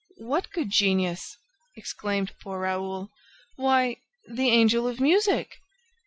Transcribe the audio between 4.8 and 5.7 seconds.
of Music!"